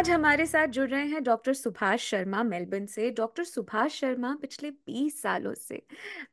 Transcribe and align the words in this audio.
आज 0.00 0.10
हमारे 0.10 0.46
साथ 0.46 0.66
जुड़ 0.66 0.88
रहे 0.88 1.06
हैं 1.06 1.22
डॉक्टर 1.22 1.52
सुभाष 1.52 2.04
शर्मा 2.04 2.42
मेलबर्न 2.42 2.86
से। 2.86 3.10
डॉक्टर 3.10 3.44
सुभाष 3.44 3.92
शर्मा 3.92 4.38
पिछले 4.40 4.70
20 4.70 5.20
सालों 5.22 5.54
से 5.54 5.82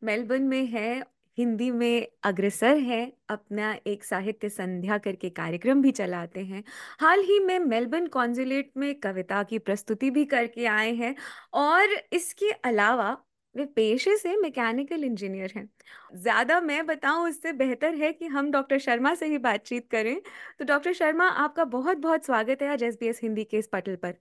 मेलबर्न 0.03 0.41
में 0.41 0.65
है, 0.65 1.03
हिंदी 1.37 1.71
में 1.71 2.07
अग्रसर 2.23 2.77
है, 2.77 3.13
अपना 3.29 3.75
एक 3.87 4.03
साहित्य 4.03 4.49
संध्या 4.49 4.97
करके 4.97 5.29
कार्यक्रम 5.29 5.81
भी 5.81 5.91
चलाते 5.91 6.39
हैं। 6.39 6.63
हाल 6.99 7.19
ही 7.19 7.39
में 7.39 7.59
मेलबर्न 7.59 8.07
कॉन्जुलेट 8.07 8.71
में 8.77 8.95
कविता 8.95 9.43
की 9.43 9.59
प्रस्तुति 9.59 10.11
भी 10.11 10.25
करके 10.25 10.65
आए 10.65 10.93
हैं 10.93 11.15
और 11.53 11.97
इसके 12.13 12.51
अलावा 12.51 13.17
वे 13.57 13.65
पेशे 13.75 14.15
से 14.17 14.35
मैकेनिकल 14.37 15.03
इंजीनियर 15.03 15.53
हैं। 15.55 15.69
ज़्यादा 16.15 16.59
मैं 16.61 16.85
बताऊँ 16.85 17.27
उससे 17.29 17.51
बेहतर 17.55 17.95
है 17.95 18.11
कि 18.13 18.25
हम 18.27 18.51
डॉक्टर 18.51 18.79
शर्मा 18.79 19.13
से 19.15 19.25
ही 19.25 19.37
बातचीत 19.39 19.87
करें। 19.91 20.19
तो 20.59 20.65
डॉक्टर 20.65 20.93
शर्मा 20.93 21.27
आपका 21.43 21.63
बहुत 21.65 21.97
बहुत 21.97 22.25
स्वागत 22.25 22.61
है 22.61 22.69
आज 22.69 22.83
एसबीएस 22.83 23.19
हिंदी 23.23 23.43
के 23.43 23.57
इस 23.57 23.67
पटल 23.67 23.95
पर। 23.95 24.13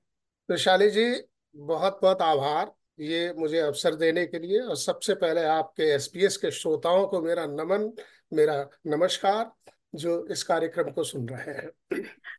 वैशाली 0.49 0.91
जी 0.91 1.05
बहुत 1.55 1.99
बहुत 2.03 2.23
आभार 2.23 2.73
ये 2.99 3.33
मुझे 3.39 3.59
अवसर 3.59 3.95
देने 3.95 4.25
के 4.27 4.39
लिए 4.39 4.61
और 4.61 4.77
सबसे 4.77 5.15
पहले 5.15 5.45
आपके 5.47 5.93
एसपीएस 5.95 6.37
के 6.37 6.51
श्रोताओं 6.51 7.07
को 7.07 7.21
मेरा 7.23 7.47
नमन 7.47 7.91
मेरा 8.33 8.55
नमस्कार 8.87 9.51
जो 9.95 10.27
इस 10.31 10.43
कार्यक्रम 10.43 10.91
को 10.91 11.03
सुन 11.05 11.29
रहे 11.29 11.53
हैं। 11.53 11.71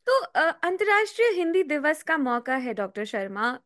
तो 0.07 0.19
अंतर्राष्ट्रीय 0.41 1.29
हिंदी 1.31 1.63
दिवस 1.65 2.03
का 2.03 2.17
मौका 2.17 2.55
है 2.55 2.73
डॉक्टर 2.73 3.05
शर्मा। 3.05 3.57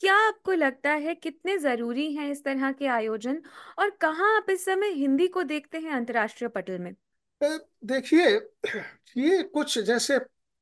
क्या 0.00 0.14
आपको 0.14 0.52
लगता 0.52 0.90
है 0.90 1.14
कितने 1.14 1.58
ज़रूरी 1.58 2.12
हैं 2.14 2.30
इस 2.30 2.44
तरह 2.44 2.72
के 2.72 2.86
आयोजन? 2.86 3.42
और 3.78 3.90
कहाँ 3.90 4.36
आप 4.36 4.50
इस 4.50 4.64
समय 4.64 4.88
हिंदी 4.88 5.26
को 5.28 5.42
देखते 5.42 5.78
हैं 5.78 5.92
अंतर्राष्ट्रीय 5.92 6.48
पटल 6.48 6.78
में? 6.78 6.94
देखिए, 7.84 8.28
ये 9.16 9.42
कुछ 9.42 9.78
जैसे 9.78 10.18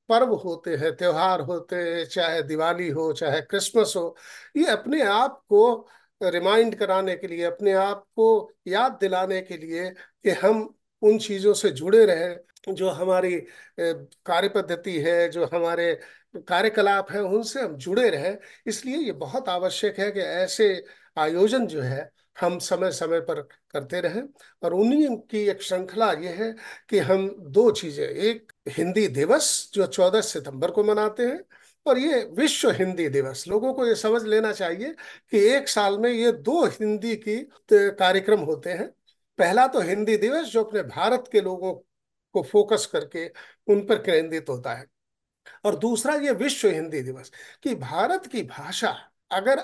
पर्व 0.09 0.35
होते 0.35 0.77
हैं, 0.77 0.97
त्योहार 0.97 1.41
होते 1.41 1.77
हैं, 1.77 2.05
चाहे 2.05 2.43
दिवाली 2.43 2.89
हो, 2.89 3.13
चाहे 3.13 3.41
क्रिसमस 3.41 3.93
हो, 3.97 4.17
ये 4.57 4.65
अपने 4.65 5.03
आप 5.03 5.43
को 5.49 5.89
रिमाइंड 6.23 6.75
कराने 6.75 7.17
के 7.17 7.27
लिए, 7.27 7.45
अपने 7.45 7.73
आप 7.73 8.07
को 8.17 8.51
याद 8.67 8.99
दिलाने 9.01 9.41
के 9.41 9.57
लिए 9.57 9.91
कि 9.91 10.31
हम 10.31 10.75
उन 11.03 11.19
चीज़ों 11.19 11.55
से 11.55 11.71
जुड़े 11.71 12.05
रहें 12.05 12.37
जो 12.65 12.91
हमारी 12.91 13.37
कार्य 13.79 14.49
पद्धति 14.49 14.99
है, 15.01 15.29
जो 15.29 15.45
हमारे 15.47 15.93
कार्यकलाप 16.39 17.11
है, 17.13 17.21
उनसे 17.21 17.61
हम 17.61 17.77
जुड़े 17.77 18.09
रहें। 18.11 18.37
इसलिए 18.67 18.97
ये 18.97 19.13
बहुत 19.15 19.49
आवश्यक 19.49 19.99
है 20.01 20.11
कि 20.11 20.21
ऐसे 20.21 20.85
आयोजन 21.19 21.67
जो 21.67 21.81
है, 21.81 22.11
हम 22.41 22.59
समय 22.59 22.91
समय 22.93 23.21
पर 23.21 23.41
करते 23.73 24.01
रहें। 24.01 24.23
और 24.63 24.75
उन्हीं 24.75 25.17
की 25.21 25.47
एक 25.49 25.63
श्रृंखला 25.63 26.11
ये 26.13 26.29
है 26.35 26.55
कि 26.91 26.99
हम 27.01 27.29
दो 27.41 27.71
चीज़ें, 27.73 28.07
एक 28.07 28.53
हिंदी 28.69 29.07
दिवस 29.09 29.71
जो 29.75 29.87
चौदह 29.87 30.21
सितंबर 30.23 30.71
को 30.71 30.85
मनाते 30.85 31.23
हैं 31.23 31.41
और 31.87 31.99
ये 31.99 32.23
विश्व 32.33 32.71
हिंदी 32.71 33.09
दिवस। 33.09 33.45
लोगों 33.49 33.73
को 33.75 33.87
ये 33.87 33.95
समझ 33.95 34.23
लेना 34.25 34.53
चाहिए 34.53 34.95
कि 35.33 35.39
एक 35.55 35.69
साल 35.69 35.99
में 35.99 36.11
ये 36.11 36.33
दो 36.33 36.65
हिंदी 36.67 37.17
की 37.19 37.37
कार्यक्रम 37.73 38.41
होते 38.41 38.71
हैं। 38.71 38.89
पहला 39.39 39.67
तो 39.67 39.81
हिंदी 39.81 40.17
दिवस 40.17 40.47
जो 40.47 40.63
अपने 40.65 40.83
भारत 40.85 41.29
के 41.33 41.41
लोगों 41.41 41.75
को 42.35 42.43
फोकस 42.43 42.87
करके 42.87 43.27
उन 43.69 43.87
पर 43.87 44.03
केंद्रित 44.03 44.49
होता 44.49 44.75
है। 44.75 44.87
और 45.65 45.77
दूसरा 45.77 46.15
ये 46.15 46.31
विश्व 46.33 46.69
हिंदी 46.69 47.01
दिवस 47.01 47.31
कि 47.63 47.75
भारत 47.75 48.27
की 48.27 48.43
भाषा 48.43 48.89
अगर 49.31 49.59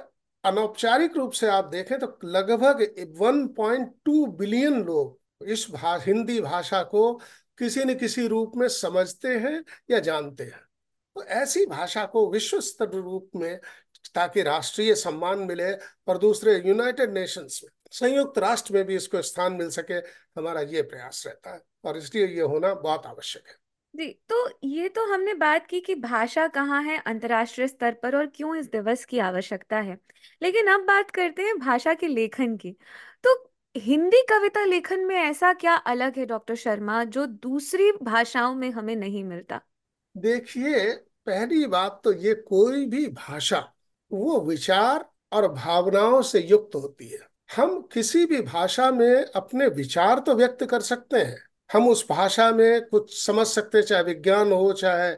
अनौपचारिक 0.45 1.17
रूप 1.17 1.33
से 1.33 1.47
आप 1.47 1.65
देखें 1.65 1.99
तो 1.99 2.19
लगभग 2.25 2.81
1.2 2.83 4.27
बिलियन 4.27 4.83
लोग 4.83 5.49
इस 5.49 5.67
भा, 5.71 5.97
हिंदी 5.97 6.41
भाषा 6.41 6.83
को 6.83 7.13
किसी 7.59 7.85
न 7.85 7.95
किसी 7.95 8.27
रूप 8.27 8.53
में 8.57 8.69
समझते 8.69 9.29
हैं 9.29 9.65
या 9.91 9.99
जानते 9.99 10.45
हैं। 10.45 10.61
तो 11.17 11.25
ऐसी 11.25 11.67
भाषा 11.67 12.05
को 12.05 12.31
विश्व 12.31 12.61
स्तर 12.61 12.91
रूप 12.91 13.31
में 13.37 13.61
ताकि 14.15 14.43
राष्ट्रीय 14.43 14.95
सम्मान 14.95 15.39
मिले 15.39 15.73
और 15.73 16.19
दूसरे 16.19 16.63
यूनाइटेड 16.67 17.13
नेशंस 17.13 17.61
में। 17.65 17.71
संयुक्त 17.93 18.39
राष्ट्र 18.39 18.75
में 18.75 18.85
भी 18.85 18.97
इसको 18.97 19.23
स्थान 19.23 19.53
मिल 19.53 19.71
सके 19.71 19.95
हमारा 20.39 20.61
ये 20.61 20.83
प्रयास 20.83 21.25
रहता 21.27 21.55
है 21.55 21.63
और 21.85 21.97
इसलिए 21.97 22.27
ये 22.27 22.43
होना 22.43 22.75
बहुत 22.75 23.07
आवश्यक 23.07 23.49
है। 23.49 23.55
जी 23.95 24.07
तो 24.29 24.37
ये 24.65 24.89
तो 24.89 25.05
हमने 25.13 25.35
बात 25.35 25.67
की 25.67 25.81
कि 25.81 25.95
भाषा 25.95 26.47
कहाँ 26.49 26.83
है 26.83 26.99
अंतर्राष्ट्रीय 26.99 27.69
स्तर 27.69 27.95
पर 27.95 28.17
और 28.17 28.27
क्यों 28.27 28.57
इस 28.57 28.67
दिवस 28.71 29.05
की 29.05 29.19
आवश्यकता 29.19 29.81
है। 29.81 29.99
लेकिन 30.43 30.67
अब 30.67 30.81
बात 30.81 31.11
करते 31.11 31.43
हैं 31.43 31.59
भाषा 31.59 31.95
के 31.95 32.09
लेखन 32.09 32.57
की। 32.57 32.73
तो 33.25 33.53
हिंदी 33.77 34.23
कविता 34.23 34.65
लेखन 34.65 35.01
में 35.01 35.17
ऐसा 35.17 35.53
क्या 35.55 35.75
अलग 35.75 36.19
है 36.19 36.27
डॉक्टर 36.27 36.55
शर्मा 36.55 37.05
जो 37.05 37.27
दूसरी 37.27 37.93
भाषाओं 37.93 38.55
में 38.55 38.71
हमें 38.71 38.97
नहीं 38.97 39.25
मिलता? 39.25 39.61
देखिए 40.17 40.91
पहली 41.27 41.67
बात 41.67 42.01
तो 42.05 42.13
ये 42.13 42.35
कोई 42.35 42.87
भी 42.87 43.07
भाषा 43.09 43.59
वो 44.11 44.41
विचार 44.41 45.09
और 45.33 45.49
भावनाओं 45.53 46.23
से 46.23 46.41
युक्त 46.41 46.75
होती 46.75 47.09
है। 47.09 47.19
हम 47.51 47.81
किसी 47.93 48.25
भी 48.27 48.41
भाषा 48.43 48.91
में 48.91 49.25
अपने 49.27 49.67
विचार 49.69 50.19
तो 50.19 50.35
व्यक्त 50.35 50.65
कर 50.65 50.81
सकते 50.81 51.19
हैं। 51.19 51.37
हम 51.71 51.89
उस 51.89 52.05
भाषा 52.11 52.51
में 52.53 52.87
कुछ 52.89 53.17
समझ 53.25 53.47
सकते 53.47 53.79
हैं, 53.79 53.85
चाहे 53.85 54.03
विज्ञान 54.03 54.53
हो, 54.53 54.73
चाहे 54.73 55.11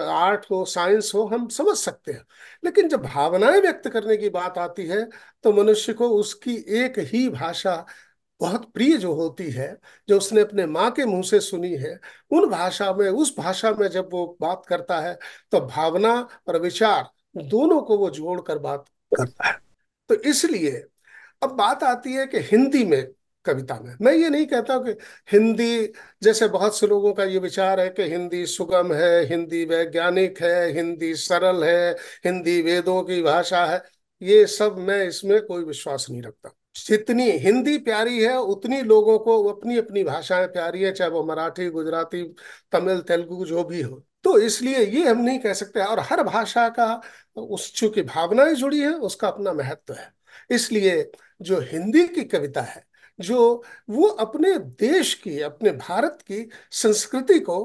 आर्ट 0.00 0.46
हो, 0.50 0.64
साइंस 0.64 1.10
हो, 1.14 1.24
हम 1.26 1.46
समझ 1.48 1.76
सकते 1.76 2.12
हैं। 2.12 2.24
लेकिन 2.64 2.88
जब 2.88 3.02
भावनाएँ 3.02 3.60
व्यक्त 3.60 3.88
करने 3.88 4.16
की 4.16 4.28
बात 4.30 4.58
आती 4.58 4.86
है 4.86 5.04
तो 5.44 5.52
मनुष्य 5.52 5.92
को 5.92 6.08
उसकी 6.10 6.54
एक 6.78 6.98
ही 7.04 7.28
भाषा 7.28 7.84
बहुत 8.40 8.70
प्रिय 8.72 8.96
जो 8.96 9.12
होती 9.14 9.50
है, 9.50 9.76
जो 10.08 10.16
उसने 10.16 10.40
अपने 10.40 10.66
माँ 10.66 10.90
के 10.90 11.04
मुँह 11.04 11.22
से 11.22 11.40
सुनी 11.40 11.74
है, 11.74 11.98
उन 12.30 12.48
भाषा 12.50 12.92
में, 12.94 13.08
उस 13.08 13.34
भाषा 13.38 13.70
में 13.72 13.88
जब 13.88 14.08
वो 14.12 14.26
बात 14.40 14.64
करता 14.68 15.00
है 15.00 15.18
तो 15.52 15.60
भावना 15.60 16.14
और 16.48 16.60
विचार 16.60 17.08
दोनों 17.36 17.80
को 17.82 17.98
वो 17.98 18.10
जोड़कर 18.10 18.58
बात 18.58 18.88
करता 19.12 19.46
है। 19.48 19.58
तो 20.10 20.14
इसलिए 20.22 20.84
अब 21.44 21.50
बात 21.50 21.82
आती 21.82 22.12
है 22.12 22.26
कि 22.26 22.38
हिंदी 22.38 22.84
में 22.84 23.08
कविता 23.44 23.80
में। 23.80 23.96
मैं 24.02 24.12
ये 24.12 24.28
नहीं 24.28 24.46
कहता 24.46 24.78
कि 24.78 24.90
हिंदी, 25.32 25.92
जैसे 26.22 26.48
बहुत 26.48 26.78
से 26.78 26.86
लोगों 26.86 27.12
का 27.12 27.24
ये 27.24 27.38
विचार 27.38 27.80
है 27.80 27.88
कि 27.88 28.02
हिंदी 28.02 28.46
सुगम 28.46 28.92
है, 28.92 29.24
हिंदी 29.26 29.64
वैज्ञानिक 29.64 30.40
है, 30.42 30.72
हिंदी 30.72 31.14
सरल 31.14 31.64
है, 31.64 31.96
हिंदी 32.24 32.62
वेदों 32.62 33.02
की 33.02 33.22
भाषा 33.22 33.64
है। 33.66 33.82
ये 34.22 34.46
सब 34.46 34.78
मैं 34.78 35.08
इसमें 35.08 35.42
कोई 35.46 35.64
विश्वास 35.64 36.06
नहीं 36.10 36.22
रखता। 36.22 36.54
जितनी 36.86 37.30
हिंदी 37.30 37.78
प्यारी 37.78 38.24
है, 38.24 38.38
उतनी 38.40 38.82
लोगों 38.82 39.18
को 39.18 39.44
अपनी 39.44 39.78
अपनी 39.78 40.04
भाषाएँ 40.04 40.46
प्यारी 40.46 40.82
है, 40.82 40.92
चाहे 40.92 41.10
वो 41.10 41.24
मराठी, 41.24 41.68
गुजराती, 41.70 42.34
तमिल, 42.72 43.00
तेलुगु, 43.00 43.44
जो 43.46 43.64
भी 43.64 43.82
हो। 43.82 44.04
तो 44.24 44.38
इसलिए 44.38 44.78
ये 44.78 45.08
हम 45.08 45.20
नहीं 45.20 45.38
कह 45.38 45.52
सकते। 45.52 45.80
और 45.80 46.00
हर 46.00 46.22
भाषा 46.22 46.68
का 46.68 47.00
उस 47.36 47.74
चूँकि 47.74 48.02
भावनाएँ 48.02 48.54
जुड़ी 48.54 48.80
है, 48.80 48.94
उसका 48.94 49.28
अपना 49.28 49.52
महत्व 49.52 49.94
है। 49.94 50.14
इसलिए 50.50 51.10
जो 51.40 51.60
हिंदी 51.62 52.06
की 52.08 52.24
कविता 52.24 52.62
है 52.62 52.84
जो 53.18 53.38
वो 53.90 54.06
अपने 54.20 54.58
देश 54.58 55.14
की 55.14 55.40
अपने 55.40 55.70
भारत 55.72 56.18
की 56.22 56.48
संस्कृति 56.72 57.38
को 57.40 57.58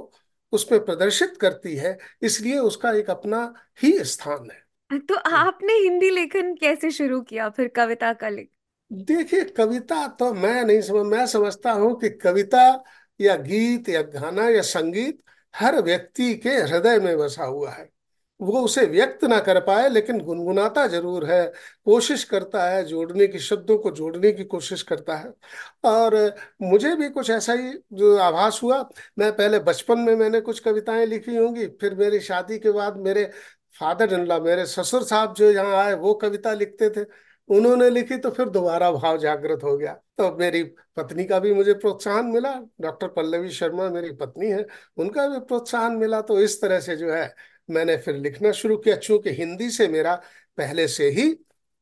उसमें 0.54 0.84
प्रदर्शित 0.86 1.38
करती 1.42 1.76
है 1.76 1.98
इसलिए 2.22 2.58
उसका 2.60 2.92
एक 2.92 3.10
अपना 3.10 3.44
ही 3.84 3.98
स्थान 4.06 4.50
है। 4.52 4.62
तो 5.00 5.16
आपने 5.32 5.74
हिंदी 5.74 6.10
लेखन 6.10 6.54
कैसे 6.56 6.92
शुरू 6.92 7.22
किया 7.24 7.50
फिर 7.50 7.68
कविता 7.76 8.14
का 8.14 8.30
लेख 8.30 8.50
देखिए 8.92 9.44
कविता 9.52 10.08
तो 10.18 10.34
मैं 10.34 10.64
नहीं 10.66 10.82
समझ 10.82 11.06
मैं 11.08 11.26
समझता 11.28 11.72
हूँ 11.72 11.94
कि 12.02 12.10
कविता 12.18 12.60
या 13.20 13.36
गीत 13.38 13.90
या 13.90 14.02
गाना 14.04 14.48
या 14.50 14.62
संगीत 14.64 15.24
हर 15.54 15.82
व्यक्ति 15.84 16.34
के 16.38 16.50
हृदय 16.50 17.00
में 17.00 17.18
बसा 17.18 17.46
हुआ 17.46 17.72
है। 17.72 17.90
वो 18.40 18.62
उसे 18.62 18.86
व्यक्त 18.86 19.24
ना 19.26 19.40
कर 19.40 19.60
पाए, 19.60 19.88
लेकिन 19.90 20.20
गुनगुनाता 20.20 20.86
ज़रूर 20.88 21.26
है। 21.26 21.46
कोशिश 21.86 22.24
करता 22.24 22.64
है 22.66 22.84
जोड़ने 22.86 23.28
की, 23.28 23.40
शब्दों 23.40 23.78
को 23.78 23.92
जोड़ने 23.92 24.32
की 24.32 24.44
कोशिश 24.46 24.82
करता 24.84 25.16
है। 25.16 25.34
और 25.86 26.16
मुझे 26.62 26.96
भी 26.96 27.10
कुछ 27.10 27.30
ऐसा 27.30 27.54
ही 27.54 27.72
जो 27.94 28.16
आभास 28.20 28.60
हुआ। 28.64 28.82
मैं 29.20 29.32
पहले 29.32 29.60
बचपन 29.62 30.00
में 30.00 30.16
मैंने 30.16 30.42
कुछ 30.42 30.60
कविताएँ 30.60 31.06
लिखी 31.06 31.36
होंगी, 31.36 31.68
फिर 31.82 31.96
मेरी 31.96 32.20
शादी 32.22 32.60
के 32.60 32.72
बाद 32.72 32.98
मेरे 33.00 33.30
फादर 33.76 34.14
इन 34.14 34.26
लॉ 34.26 34.40
मेरे 34.42 34.66
ससुर 34.66 35.04
साहब 35.04 35.34
जो 35.34 35.52
यहाँ 35.52 35.76
आए, 35.76 35.94
वो 35.94 36.14
कविता 36.14 36.54
लिखते 36.54 36.90
थे। 36.92 37.06
उन्होंने 37.50 37.90
लिखी 37.90 38.18
तो 38.18 38.30
फिर 38.30 38.50
दोबारा 38.50 38.92
भाव 38.92 39.18
जागृत 39.18 39.64
हो 39.64 39.76
गया। 39.78 39.94
तो 40.18 40.32
मेरी 40.38 40.64
पत्नी 40.98 41.24
का 41.26 41.40
भी 41.40 41.54
मुझे 41.54 41.74
प्रोत्साहन 41.74 42.26
मिला। 42.26 42.54
डॉक्टर 42.82 43.08
पल्लवी 43.08 43.50
शर्मा 43.50 43.90
मेरी 43.90 44.12
पत्नी 44.14 44.48
है, 44.48 44.66
उनका 44.98 45.28
भी 45.28 45.40
प्रोत्साहन 45.40 45.96
मिला। 45.96 46.22
तो 46.22 46.40
इस 46.42 46.62
तरह 46.62 46.80
से 46.80 46.96
जो 46.96 47.12
है 47.14 47.34
मैंने 47.70 47.98
फिर 47.98 48.16
लिखना 48.18 48.52
शुरू 48.54 48.78
किया, 48.78 48.96
चूँकि 48.98 49.30
हिंदी 49.32 49.70
से 49.72 49.88
मेरा 49.88 50.16
पहले 50.58 50.88
से 50.90 51.10
ही 51.12 51.34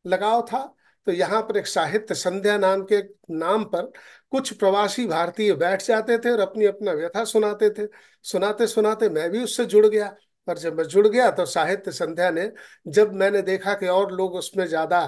लगाव 0.06 0.42
था 0.44 0.64
तो 1.08 1.12
यहाँ 1.12 1.42
पर 1.42 1.58
एक 1.58 1.68
साहित्य 1.68 2.16
संध्या 2.16 2.58
नाम 2.58 2.84
के 2.84 2.98
नाम 3.34 3.64
पर 3.66 3.92
कुछ 4.32 4.52
प्रवासी 4.54 5.06
भारतीय 5.08 5.54
बैठ 5.56 5.84
जाते 5.84 6.18
थे 6.18 6.32
और 6.32 6.40
अपनी 6.40 6.66
अपना 6.66 6.92
व्यथा 6.94 7.24
सुनाते 7.26 7.70
थे। 7.72 7.88
सुनाते 8.26 8.68
सुनाते 8.68 9.10
मैं 9.10 9.30
भी 9.32 9.44
उससे 9.44 9.66
जुड़ 9.66 9.86
गया 9.88 10.16
और 10.48 10.58
जब 10.58 10.78
मैं 10.78 10.84
जुड़ 10.86 11.08
गया 11.08 11.30
तो 11.32 11.46
साहित्य 11.46 11.92
संध्या 11.92 12.30
ने, 12.32 12.52
जब 12.88 13.14
मैंने 13.14 13.42
देखा 13.42 13.74
कि 13.74 13.88
और 13.88 14.12
लोग 14.14 14.36
उसमें 14.36 14.66
ज़्यादा 14.68 15.04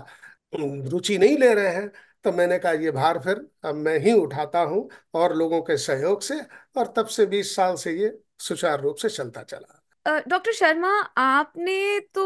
रुचि 0.53 1.17
नहीं 1.17 1.37
ले 1.37 1.53
रहे 1.53 1.73
हैं 1.73 1.91
तो 2.25 2.31
मैंने 2.31 2.57
कहा, 2.59 2.71
ये 2.71 2.91
भार 2.91 3.19
फिर 3.19 3.45
अब 3.65 3.75
मैं 3.75 3.97
ही 3.99 4.13
उठाता 4.13 4.59
हूँ 4.61 4.89
और 5.13 5.35
लोगों 5.35 5.61
के 5.61 5.77
सहयोग 5.77 6.21
से, 6.21 6.39
और 6.77 6.93
तब 6.97 7.07
से 7.07 7.25
बीस 7.25 7.55
साल 7.55 7.75
से 7.75 7.93
ये 7.93 8.17
सुचारू 8.39 8.83
रूप 8.83 8.95
से 8.97 9.09
चलता 9.09 9.43
चला। 9.43 9.78
डॉक्टर 10.06 10.51
शर्मा 10.51 10.92
आपने 11.18 12.00
तो 12.00 12.25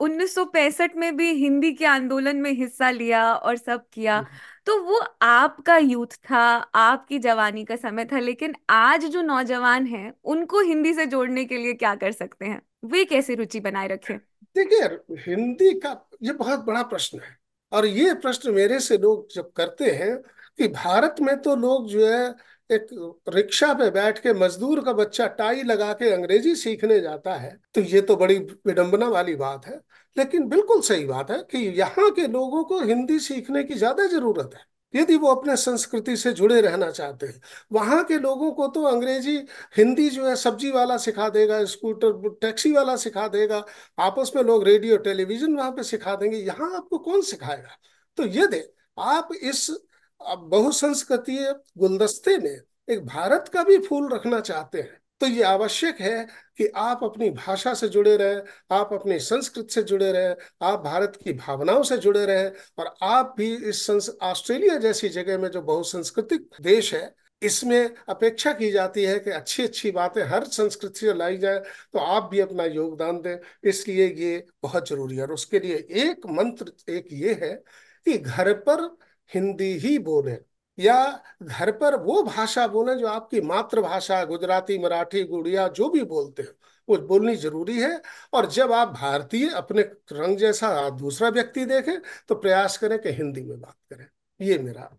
1965 0.00 0.96
में 0.96 1.16
भी 1.16 1.30
हिंदी 1.34 1.72
के 1.72 1.84
आंदोलन 1.86 2.36
में 2.36 2.50
हिस्सा 2.52 2.90
लिया 2.90 3.32
और 3.34 3.56
सब 3.56 3.84
किया। 3.92 4.20
तो 4.66 4.78
वो 4.82 4.98
आपका 5.22 5.76
यूथ 5.76 6.14
था 6.30 6.40
आपकी 6.74 7.18
जवानी 7.18 7.64
का 7.64 7.76
समय 7.76 8.04
था 8.04 8.18
लेकिन 8.18 8.54
आज 8.70 9.04
जो 9.04 9.22
नौजवान 9.22 9.86
हैं 9.86 10.12
उनको 10.24 10.60
हिंदी 10.60 10.92
से 10.94 11.06
जोड़ने 11.06 11.44
के 11.44 11.56
लिए 11.56 11.74
क्या 11.74 11.94
कर 11.94 12.12
सकते 12.12 12.46
हैं? 12.46 12.62
वे 12.84 13.04
कैसे 13.04 13.34
रुचि 13.34 13.60
बनाए 13.60 13.88
रखें? 13.88 14.18
देखिए 14.56 15.16
हिंदी 15.26 15.72
का 15.80 16.08
ये 16.22 16.32
बहुत 16.32 16.60
बड़ा 16.60 16.82
प्रश्न 16.82 17.20
है। 17.20 17.36
और 17.72 17.86
ये 17.86 18.14
प्रश्न 18.14 18.52
मेरे 18.52 18.80
से 18.80 18.98
लोग 18.98 19.28
जब 19.34 19.52
करते 19.52 19.90
हैं 19.90 20.16
कि 20.58 20.68
भारत 20.68 21.16
में 21.20 21.36
तो 21.42 21.56
लोग 21.56 21.88
जो 21.88 22.06
है 22.06 22.34
एक 22.70 22.86
रिक्शा 23.28 23.72
पे 23.74 23.90
बैठ 23.90 24.18
के 24.18 24.32
मजदूर 24.34 24.84
का 24.84 24.92
बच्चा 24.92 25.26
टाई 25.38 25.62
लगा 25.62 25.92
के 25.92 26.10
अंग्रेज़ी 26.12 26.54
सीखने 26.56 27.00
जाता 27.00 27.34
है 27.34 27.50
तो 27.74 27.80
ये 27.82 28.00
तो 28.00 28.16
बड़ी 28.16 28.38
विडंबना 28.66 29.08
वाली 29.08 29.34
बात 29.36 29.66
है। 29.66 29.80
लेकिन 30.16 30.48
बिल्कुल 30.48 30.80
सही 30.82 31.04
बात 31.06 31.30
है 31.30 31.38
कि 31.50 31.58
यहाँ 31.78 32.10
के 32.10 32.26
लोगों 32.28 32.62
को 32.64 32.80
हिंदी 32.80 33.18
सीखने 33.20 33.62
की 33.64 33.74
ज़्यादा 33.74 34.06
ज़रूरत 34.08 34.50
है। 34.54 34.66
यदि 34.94 35.16
वो 35.16 35.28
अपने 35.28 35.56
संस्कृति 35.56 36.16
से 36.16 36.32
जुड़े 36.32 36.60
रहना 36.60 36.90
चाहते 36.90 37.26
हैं, 37.26 37.40
वहाँ 37.72 38.02
के 38.04 38.18
लोगों 38.18 38.50
को 38.52 38.66
तो 38.68 38.82
अंग्रेज़ी, 38.84 39.36
हिंदी 39.76 40.08
जो 40.10 40.26
है 40.26 40.34
सब्ज़ी 40.36 40.70
वाला 40.70 40.96
सिखा 40.98 41.28
देगा, 41.30 41.64
स्कूटर, 41.66 42.28
टैक्सी 42.40 42.72
वाला 42.72 42.96
सिखा 42.96 43.26
देगा, 43.28 43.64
आपस 43.98 44.32
में 44.36 44.42
लोग 44.42 44.64
रेडियो, 44.64 44.96
टेलीविज़न 44.98 45.56
वहाँ 45.56 45.70
पे 45.72 45.82
सिखा 45.84 46.14
देंगे, 46.16 46.36
यहाँ 46.38 46.74
आपको 46.76 46.98
कौन 47.00 47.22
सिखाएगा? 47.22 47.76
तो 48.18 48.26
ये 48.26 48.46
दे 48.46 48.68
आप 48.98 49.28
इस 49.34 49.68
बहुसंस्कृतीय 50.20 51.54
गुलदस्ते 51.78 52.36
में 52.38 52.56
एक 52.88 53.04
भारत 53.06 53.50
का 53.52 53.62
भी 53.64 53.78
फूल 53.78 54.08
रखना 54.12 54.40
चाहते 54.40 54.80
हैं। 54.80 55.00
तो 55.20 55.26
ये 55.26 55.42
आवश्यक 55.42 56.00
है 56.00 56.26
कि 56.58 56.66
आप 56.76 57.00
अपनी 57.04 57.28
भाषा 57.30 57.72
से 57.74 57.88
जुड़े 57.88 58.16
रहें, 58.16 58.42
आप 58.70 58.92
अपनी 58.92 59.18
संस्कृति 59.20 59.74
से 59.74 59.82
जुड़े 59.82 60.10
रहें, 60.12 60.34
आप 60.62 60.82
भारत 60.84 61.18
की 61.24 61.32
भावनाओं 61.32 61.82
से 61.82 61.96
जुड़े 61.98 62.24
रहें 62.26 62.50
और 62.78 62.94
आप 63.02 63.34
भी 63.38 63.54
इस 63.68 63.90
ऑस्ट्रेलिया 64.22 64.76
जैसी 64.78 65.08
जगह 65.08 65.38
में 65.38 65.48
जो 65.50 65.62
बहुसंस्कृतिक 65.62 66.48
देश 66.60 66.92
है, 66.94 67.14
इसमें 67.42 67.90
अपेक्षा 68.08 68.52
की 68.52 68.70
जाती 68.70 69.04
है 69.04 69.18
कि 69.18 69.30
अच्छी 69.30 69.62
अच्छी 69.62 69.90
बातें 69.90 70.22
हर 70.24 70.44
संस्कृति 70.44 71.00
से 71.00 71.14
लाई 71.14 71.36
जाए 71.38 71.58
तो 71.58 71.98
आप 71.98 72.28
भी 72.30 72.40
अपना 72.40 72.64
योगदान 72.64 73.20
दें। 73.22 73.36
इसलिए 73.64 74.08
ये 74.14 74.46
बहुत 74.62 74.88
ज़रूरी 74.88 75.16
है 75.16 75.22
और 75.22 75.32
उसके 75.32 75.60
लिए 75.60 75.76
एक 76.02 76.26
मंत्र 76.28 76.72
एक 76.92 77.08
ये 77.12 77.38
है 77.42 77.54
कि 78.06 78.18
घर 78.18 78.52
पर 78.60 78.86
हिंदी 79.34 79.72
ही 79.78 79.98
बोले। 79.98 80.38
या 80.78 81.22
घर 81.42 81.70
पर 81.72 81.96
वो 81.96 82.22
भाषा 82.22 82.66
बोले 82.66 82.94
जो 82.94 83.06
आपकी 83.06 83.40
मातृभाषा, 83.40 84.24
गुजराती, 84.24 84.78
मराठी, 84.78 85.24
गुड़िया 85.24 85.68
जो 85.68 85.88
भी 85.90 86.02
बोलते 86.04 86.42
हैं, 86.42 86.50
वो 86.88 86.96
बोलनी 86.98 87.36
ज़रूरी 87.36 87.80
है। 87.80 88.02
और 88.32 88.46
जब 88.46 88.72
आप 88.72 88.88
भारतीय 88.88 89.48
अपने 89.50 89.82
रंग 90.12 90.36
जैसा 90.38 90.90
दूसरा 90.90 91.28
व्यक्ति 91.28 91.64
देखें 91.64 91.96
तो 92.28 92.34
प्रयास 92.34 92.78
करें 92.78 92.98
कि 92.98 93.08
हिंदी 93.08 93.42
में 93.42 93.60
बात 93.60 93.76
करें। 93.90 94.06
ये 94.40 94.58
मेरा 94.58 94.90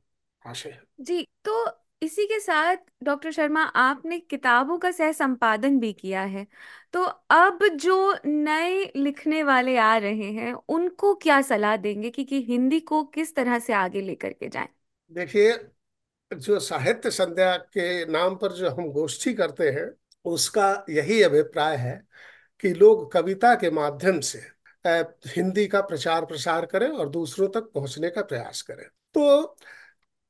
आशय 0.45 0.69
है। 0.69 0.83
जी 1.01 1.27
तो 1.45 1.65
इसी 2.01 2.25
के 2.25 2.39
साथ 2.39 2.75
डॉक्टर 3.03 3.31
शर्मा 3.31 3.61
आपने 3.63 4.19
किताबों 4.19 4.77
का 4.77 4.91
सह 4.91 5.11
संपादन 5.11 5.79
भी 5.79 5.91
किया 5.93 6.21
है। 6.21 6.45
तो 6.93 7.03
अब 7.03 7.67
जो 7.75 8.15
नए 8.25 8.91
लिखने 8.95 9.43
वाले 9.43 9.77
आ 9.77 9.97
रहे 9.97 10.31
हैं 10.31 10.53
उनको 10.53 11.13
क्या 11.15 11.41
सलाह 11.41 11.75
देंगे 11.77 12.09
कि, 12.09 12.23
कि 12.23 12.41
हिंदी 12.41 12.79
को 12.79 13.03
किस 13.03 13.35
तरह 13.35 13.59
से 13.59 13.73
आगे 13.73 14.01
लेकर 14.01 14.33
के 14.33 14.49
जाएँ? 14.49 14.67
देखिए 15.11 15.53
जो 16.31 16.59
साहित्य 16.59 17.11
संध्या 17.11 17.57
के 17.57 18.05
नाम 18.05 18.35
पर 18.35 18.53
जो 18.53 18.69
हम 18.69 18.91
गोष्ठी 18.91 19.33
करते 19.33 19.69
हैं 19.69 19.89
उसका 20.25 20.85
यही 20.89 21.21
अभिप्राय 21.21 21.75
है 21.77 21.95
कि 22.63 22.73
लोग 22.73 23.11
कविता 23.11 23.55
के 23.55 23.71
माध्यम 23.71 24.19
से 24.19 24.39
हिंदी 25.29 25.67
का 25.67 25.81
प्रचार 25.81 26.25
प्रसार 26.25 26.65
करें 26.65 26.87
और 26.89 27.09
दूसरों 27.09 27.47
तक 27.49 27.71
पहुँचने 27.75 28.09
का 28.09 28.21
प्रयास 28.21 28.61
करें। 28.61 28.85
तो 29.15 29.57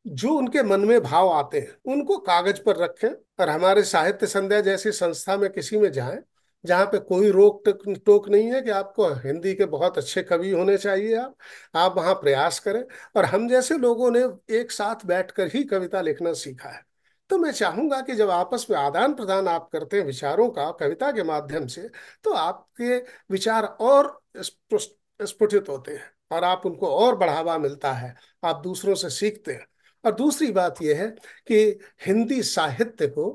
जो 0.06 0.34
उनके 0.34 0.62
मन 0.64 0.80
में 0.80 1.00
भाव 1.04 1.30
आते 1.30 1.60
हैं, 1.60 1.76
उनको 1.86 2.18
कागज़ 2.20 2.62
पर 2.64 2.78
रखें 2.78 3.10
और 3.40 3.50
हमारे 3.50 3.84
साहित्य 3.84 4.28
संध्या 4.28 4.60
जैसी 4.62 4.92
संस्था 4.92 5.36
में 5.38 5.50
किसी 5.50 5.78
में 5.78 5.92
जाएँ, 5.92 6.18
जहाँ 6.64 6.86
पे 6.86 6.98
कोई 7.00 7.30
रोक 7.32 7.64
टोक 8.06 8.28
नहीं 8.30 8.52
है 8.54 8.62
कि 8.62 8.70
आपको 8.72 9.08
हिंदी 9.22 9.54
के 9.56 9.66
बहुत 9.68 9.98
अच्छे 9.98 10.24
कवि 10.24 10.52
होने 10.52 10.78
चाहिए 10.78 11.16
आप 11.16 11.36
आप 11.76 11.96
वहाँ 11.98 12.14
प्रयास 12.14 12.60
करें। 12.60 12.84
और 13.16 13.26
हम 13.26 13.48
जैसे 13.50 13.78
लोगों 13.78 14.12
ने 14.12 14.24
एक 14.56 14.72
साथ 14.72 15.06
बैठकर 15.06 15.48
ही 15.54 15.64
कविता 15.64 16.02
लिखना 16.02 16.34
सीखा 16.36 16.70
है। 16.70 16.82
तो 17.30 17.38
मैं 17.38 17.52
चाहूँगा 17.52 18.00
कि 18.02 18.16
जब 18.16 18.30
आपस 18.30 18.66
में 18.70 18.78
आदान 18.78 19.14
प्रदान 19.14 19.48
आप 19.48 19.70
करते 19.74 19.98
हैं 19.98 20.06
विचारों 20.06 20.50
का 20.50 20.70
कविता 20.72 21.12
के 21.12 21.24
माध्यम 21.24 21.68
से 21.68 21.82
तो 22.24 22.34
आपके 22.34 22.98
विचार 23.32 23.66
और 23.66 24.20
स्फुटित 24.40 25.70
होते 25.70 25.92
हैं 25.92 26.12
और 26.32 26.44
आप 26.44 26.66
उनको 26.66 26.88
और 26.90 27.16
बढ़ावा 27.18 27.58
मिलता 27.58 27.92
है, 27.94 28.16
आप 28.44 28.62
दूसरों 28.64 28.96
से 28.96 29.10
सीखते 29.10 29.54
हैं। 29.54 29.66
और 30.04 30.12
दूसरी 30.16 30.52
बात 30.52 30.82
यह 30.82 31.02
है 31.02 31.08
कि 31.48 31.80
हिंदी 32.06 32.42
साहित्य 32.44 33.08
को 33.08 33.30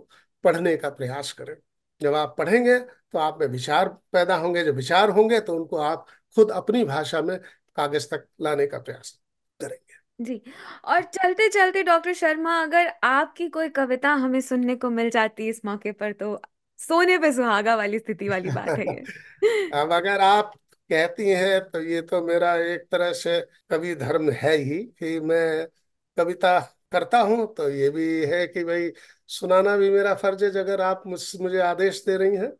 पढ़ने 0.44 0.76
का 0.76 0.90
प्रयास 0.90 1.32
करें। 1.32 1.56
जब 2.00 2.14
आप 2.14 2.34
पढ़ेंगे 2.38 2.78
तो 2.78 3.18
आप 3.18 3.38
में 3.40 3.46
विचार 3.48 3.88
पैदा 4.12 4.36
होंगे 4.36 4.64
जो 4.64 4.72
विचार 4.72 5.10
होंगे 5.10 5.40
तो 5.40 5.56
उनको 5.56 5.76
आप 5.82 6.06
खुद 6.36 6.50
अपनी 6.50 6.84
भाषा 6.84 7.22
में 7.22 7.38
कागज़ 7.76 8.06
तक 8.10 8.26
लाने 8.40 8.66
का 8.66 8.78
प्रयास 8.78 9.20
करेंगे। 9.60 9.94
जी 10.20 10.40
और 10.84 11.02
चलते 11.04 11.48
चलते 11.48 11.82
डॉक्टर 11.82 12.12
शर्मा 12.14 12.54
अगर 12.62 12.88
आपकी 13.04 13.48
कोई 13.48 13.68
कविता 13.70 14.12
हमें 14.14 14.40
सुनने 14.40 14.76
को 14.76 14.90
मिल 14.90 15.10
जाती 15.10 15.48
इस 15.48 15.64
मौके 15.64 15.92
पर 15.92 16.12
तो 16.12 16.40
सोने 16.78 17.18
पे 17.18 17.32
सुहागा 17.32 17.76
वाली 17.76 17.98
स्थिति 17.98 18.28
वाली 18.28 18.50
बात 18.50 18.78
है 18.78 18.86
अब 19.72 19.92
अगर 19.92 20.20
आप 20.20 20.52
कहती 20.90 21.28
हैं 21.30 21.60
तो 21.70 21.80
ये 21.82 22.00
तो 22.02 22.20
मेरा 22.22 22.54
एक 22.64 22.86
तरह 22.90 23.12
से 23.14 23.40
कवि 23.70 23.94
धर्म 23.96 24.30
है 24.32 24.56
ही 24.58 24.78
कि 24.98 25.18
मैं 25.20 25.66
कविता 26.16 26.58
करता 26.92 27.20
हूँ 27.20 27.46
तो 27.54 27.68
ये 27.70 27.90
भी 27.90 28.06
है 28.26 28.46
कि 28.48 28.64
भाई, 28.64 28.90
सुनाना 29.30 29.76
भी 29.76 29.90
मेरा 29.90 30.14
फ़र्ज़ 30.14 30.44
है 30.46 30.50
अगर 30.60 30.80
आप 30.82 31.02
मुझ, 31.06 31.20
मुझे 31.40 31.58
आदेश 31.62 32.02
दे 32.06 32.16
रही 32.16 32.36
हैं। 32.36 32.50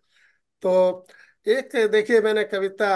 तो 0.62 1.06
एक, 1.47 1.77
देखिए, 1.93 2.21
मैंने 2.21 2.45
कविता 2.47 2.91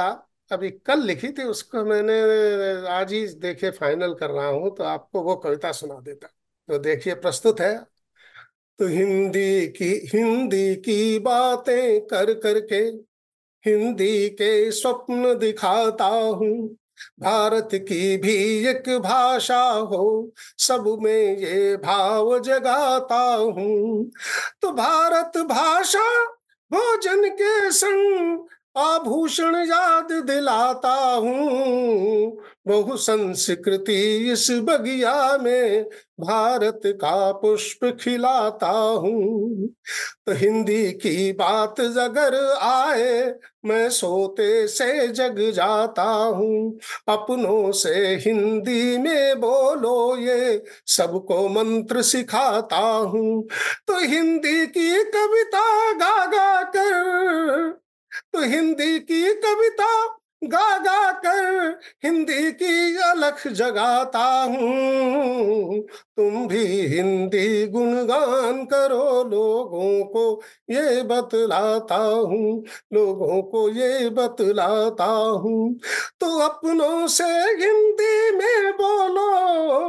अभी 0.50 0.70
कल 0.80 1.02
लिखी 1.02 1.28
थी, 1.30 1.44
उसको 1.44 1.84
मैंने 1.84 2.14
आज 2.90 3.12
ही 3.12 3.26
देखे 3.38 3.70
फाइनल 3.72 4.14
कर 4.14 4.30
रहा 4.30 4.46
हूँ 4.48 4.74
तो 4.76 4.84
आपको 4.84 5.22
वो 5.22 5.36
कविता 5.38 5.72
सुना 5.74 6.00
देता 6.02 6.28
तो 6.68 6.78
देखिए, 6.80 7.14
प्रस्तुत 7.16 7.60
है। 7.60 7.76
तो 8.78 8.86
हिंदी 8.88 9.68
की 9.72 9.86
हिंदी 10.14 10.74
की 10.78 11.18
बातें 11.20 12.00
कर 12.08 12.32
करके 12.40 12.76
हिंदी 13.64 14.28
के 14.32 14.70
स्वप्न 14.72 15.38
दिखाता 15.38 16.06
हूँ। 16.06 16.76
भारत 17.20 17.68
की 17.72 18.16
भी 18.16 18.36
एक 18.66 18.88
भाषा 18.98 19.62
हो, 19.62 20.32
सब 20.58 20.96
में 21.02 21.38
ये 21.38 21.76
भाव 21.76 22.38
जगाता 22.38 23.22
हूँ। 23.34 24.10
तो 24.62 24.70
भारत 24.72 25.38
भाषा 25.38 26.24
भोजन 26.70 27.28
के 27.28 27.70
संग 27.70 28.38
आभूषण 28.76 29.54
याद 29.56 30.12
दिलाता 30.12 30.94
हूँ। 31.14 32.38
बहु 32.66 32.96
संस्कृति 32.96 34.30
इस 34.32 34.50
बगिया 34.50 35.38
में 35.38 35.84
भारत 36.20 36.80
का 36.86 37.32
पुष्प 37.32 37.96
खिलाता 38.00 38.70
हूँ। 38.70 39.68
तो 40.26 40.32
हिंदी 40.32 40.92
की 40.92 41.32
बात 41.32 41.80
अगर 41.80 42.36
आए 42.62 43.34
मैं 43.68 43.90
सोते 43.90 44.66
से 44.68 45.08
जग 45.08 45.50
जाता 45.50 46.02
हूँ। 46.02 46.78
अपनों 47.08 47.72
से 47.72 48.14
हिंदी 48.14 48.98
में 48.98 49.40
बोलो 49.40 50.16
ये, 50.16 50.64
सबको 50.86 51.48
मंत्र 51.48 52.02
सिखाता 52.02 52.78
हूँ। 52.78 53.42
तो 53.86 53.98
हिंदी 53.98 54.66
की 54.66 55.04
कविता 55.04 55.92
गा 55.92 56.26
गा 56.26 56.62
कर 56.62 57.78
तो 58.32 58.40
हिंदी 58.40 58.98
की 59.00 59.34
कविता 59.34 60.17
गा 60.42 60.78
गा 60.78 61.12
कर 61.12 61.80
हिंदी 62.04 62.52
की 62.52 62.96
अलख 62.96 63.46
जगाता 63.48 64.26
हूँ। 64.42 65.80
तुम 66.16 66.46
भी 66.48 66.64
हिंदी 66.86 67.66
गुणगान 67.66 68.64
करो, 68.64 69.24
लोगों 69.24 70.04
को 70.04 70.42
ये 70.70 71.02
बतलाता 71.02 71.96
हूँ, 71.96 72.64
लोगों 72.92 73.42
को 73.42 73.68
ये 73.68 74.10
बतलाता 74.10 75.04
हूँ। 75.04 75.74
तो 76.20 76.38
अपनों 76.38 77.06
से 77.08 77.30
हिंदी 77.58 78.30
में 78.30 78.72
बोलो, 78.72 79.88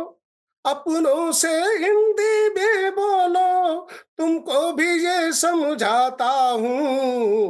अपनों 0.66 1.32
से 1.32 1.54
हिंदी 1.78 2.50
में 2.50 2.92
बोलो, 2.92 3.88
तुमको 4.18 4.72
भी 4.74 4.90
ये 5.06 5.32
समझाता 5.34 6.32
हूँ। 6.52 7.49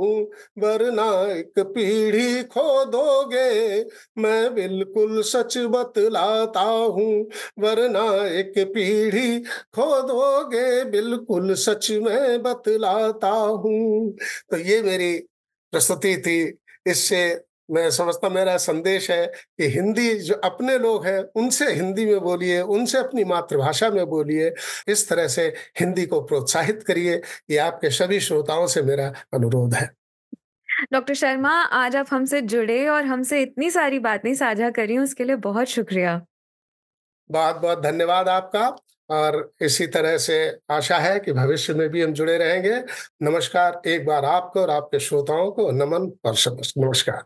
वरना 0.59 1.33
एक 1.33 1.59
पीढ़ी 1.59 2.43
खो 2.43 2.85
दोगे 2.85 3.85
मैं 4.17 4.55
बिल्कुल 4.55 5.21
सच 5.21 5.57
बतलाता 5.57 6.61
हूँ। 6.61 7.29
वरना 7.59 8.27
एक 8.27 8.53
पीढ़ी 8.57 9.39
खो 9.75 10.01
दोगे 10.01 10.85
बिल्कुल 10.85 11.53
सच 11.53 11.91
में 11.91 12.43
बतलाता 12.43 13.29
हूँ। 13.29 14.11
तो 14.51 14.57
ये 14.57 14.81
मेरी 14.81 15.17
प्रस्तुति 15.71 16.17
थी। 16.17 16.57
इससे 16.87 17.41
मैं 17.71 17.91
समझता 17.91 18.29
मेरा 18.29 18.57
संदेश 18.57 19.11
है 19.11 19.27
कि 19.27 19.67
हिंदी 19.67 20.15
जो 20.15 20.35
अपने 20.35 20.77
लोग 20.77 21.05
हैं, 21.05 21.23
उनसे 21.35 21.73
हिंदी 21.73 22.05
में 22.05 22.19
बोलिए, 22.19 22.61
उनसे 22.61 22.97
अपनी 22.97 23.23
मातृभाषा 23.23 23.89
में 23.89 24.05
बोलिए। 24.05 24.53
इस 24.87 25.09
तरह 25.09 25.27
से 25.27 25.53
हिंदी 25.79 26.05
को 26.05 26.21
प्रोत्साहित 26.21 26.83
करिए। 26.83 27.21
ये 27.51 27.57
आपके 27.57 27.89
सभी 27.89 28.19
श्रोताओं 28.19 28.67
से 28.67 28.81
मेरा 28.81 29.13
अनुरोध 29.33 29.73
है। 29.73 29.98
डॉक्टर 30.93 31.13
शर्मा, 31.13 31.51
आज 31.51 31.95
आप 31.95 32.07
हमसे 32.11 32.41
जुड़े 32.41 32.87
और 32.87 33.03
हमसे 33.03 33.41
इतनी 33.41 33.69
सारी 33.69 33.99
बातें 33.99 34.35
साझा 34.35 34.69
करी, 34.69 34.97
उसके 34.97 35.23
लिए 35.23 35.35
बहुत 35.35 35.67
शुक्रिया। 35.67 36.25
बहुत 37.31 37.55
बहुत 37.55 37.81
धन्यवाद 37.81 38.29
आपका, 38.29 38.75
और 39.09 39.51
इसी 39.61 39.87
तरह 39.87 40.17
से 40.17 40.59
आशा 40.71 40.97
है 40.97 41.19
कि 41.19 41.33
भविष्य 41.33 41.73
में 41.73 41.89
भी 41.89 42.01
हम 42.01 42.13
जुड़े 42.13 42.37
रहेंगे। 42.37 42.83
नमस्कार 43.21 43.81
एक 43.87 44.05
बार 44.05 44.25
आपको 44.25 44.61
और 44.61 44.69
आपके 44.69 44.99
श्रोताओं 44.99 45.51
को, 45.51 45.71
नमन 45.71 46.11
और 46.25 46.35
नमस्कार। 46.77 47.23